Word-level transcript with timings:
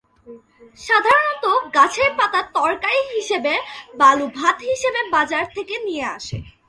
সাধারনত 0.79 1.45
গাছের 1.75 2.11
পাতা 2.19 2.41
তরকারি 2.57 3.01
হিসেবে, 3.15 3.53
বালু 3.99 4.27
ভাত 4.37 4.57
হিসেবে 4.69 4.99
বাজার 5.15 5.45
থেকে 5.55 5.75
নিয়ে 5.87 6.05
আসে। 6.17 6.37